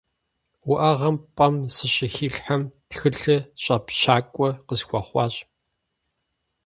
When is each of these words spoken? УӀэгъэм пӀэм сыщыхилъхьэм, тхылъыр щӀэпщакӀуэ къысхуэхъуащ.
УӀэгъэм 0.69 1.15
пӀэм 1.35 1.55
сыщыхилъхьэм, 1.75 2.61
тхылъыр 2.89 3.41
щӀэпщакӀуэ 3.63 4.49
къысхуэхъуащ. 4.67 5.35